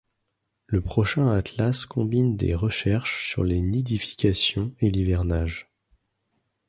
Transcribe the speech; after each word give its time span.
Le 0.65 0.81
prochain 0.81 1.27
atlas 1.27 1.85
combine 1.85 2.35
des 2.35 2.55
recherches 2.55 3.29
sur 3.29 3.43
les 3.43 3.61
nidifications 3.61 4.73
et 4.79 4.89
l’hivernage. 4.89 5.69